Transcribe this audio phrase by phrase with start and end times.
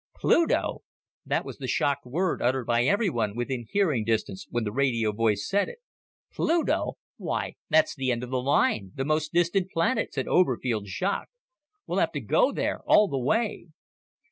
[0.15, 0.81] "Pluto!"
[1.27, 5.47] That was the shocked word uttered by everyone within hearing distance when the radio voice
[5.47, 5.77] said it.
[6.33, 6.93] "Pluto!
[7.17, 8.93] Why, that's the end of the line!
[8.95, 11.31] The most distant planet," said Oberfield, shocked.
[11.85, 13.67] "We'll have to go there all the way!"